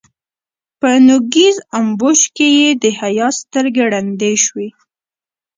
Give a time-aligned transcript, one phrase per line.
[0.79, 4.67] په نوږيز امبوش کې يې د حيا سترګې ړندې شوې.